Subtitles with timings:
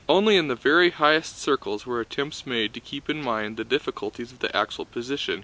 [0.09, 4.31] Only in the very highest circles were attempts made to keep in mind the difficulties
[4.31, 5.39] of the actual position.